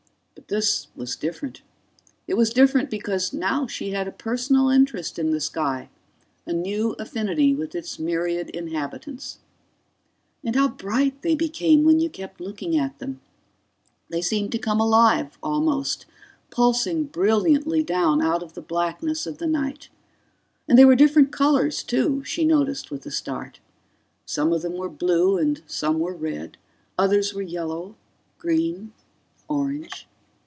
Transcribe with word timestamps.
But 0.33 0.55
this 0.57 0.87
was 0.97 1.15
different. 1.15 1.61
It 2.27 2.33
was 2.33 2.49
different 2.49 2.89
because 2.89 3.31
now 3.31 3.67
she 3.67 3.91
had 3.91 4.05
a 4.07 4.11
personal 4.11 4.69
interest 4.69 5.17
in 5.17 5.29
the 5.31 5.39
sky, 5.39 5.87
a 6.45 6.51
new 6.51 6.91
affinity 6.99 7.53
with 7.55 7.73
its 7.73 7.97
myriad 7.99 8.49
inhabitants. 8.49 9.37
And 10.43 10.55
how 10.55 10.67
bright 10.67 11.21
they 11.21 11.35
became 11.35 11.85
when 11.85 11.99
you 11.99 12.09
kept 12.09 12.41
looking 12.41 12.75
at 12.77 12.99
them! 12.99 13.21
They 14.09 14.21
seemed 14.21 14.51
to 14.53 14.57
come 14.57 14.81
alive, 14.81 15.37
almost, 15.41 16.05
pulsing 16.49 17.05
brilliantly 17.05 17.81
down 17.81 18.21
out 18.21 18.43
of 18.43 18.53
the 18.53 18.61
blackness 18.61 19.25
of 19.25 19.37
the 19.37 19.47
night... 19.47 19.87
And 20.67 20.77
they 20.77 20.85
were 20.85 20.95
different 20.95 21.31
colors, 21.31 21.81
too, 21.81 22.25
she 22.25 22.43
noticed 22.43 22.91
with 22.91 23.05
a 23.05 23.11
start. 23.11 23.59
Some 24.25 24.51
of 24.51 24.63
them 24.63 24.73
were 24.73 24.89
blue 24.89 25.37
and 25.37 25.61
some 25.65 25.99
were 25.99 26.13
red, 26.15 26.57
others 26.97 27.33
were 27.33 27.41
yellow... 27.43 27.95
green... 28.37 28.91
orange 29.47 30.07